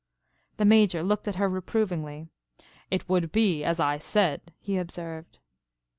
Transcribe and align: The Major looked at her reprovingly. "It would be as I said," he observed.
The 0.57 0.65
Major 0.65 1.03
looked 1.03 1.27
at 1.27 1.35
her 1.35 1.47
reprovingly. 1.47 2.27
"It 2.89 3.07
would 3.07 3.31
be 3.31 3.63
as 3.63 3.79
I 3.79 3.99
said," 3.99 4.51
he 4.59 4.77
observed. 4.79 5.41